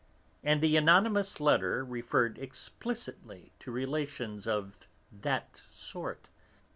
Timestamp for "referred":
1.85-2.39